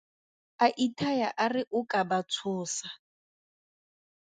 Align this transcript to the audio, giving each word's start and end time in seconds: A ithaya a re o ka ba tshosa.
A 0.65 0.67
ithaya 0.85 1.29
a 1.43 1.45
re 1.53 1.61
o 1.79 1.81
ka 1.91 2.01
ba 2.09 2.19
tshosa. 2.31 2.87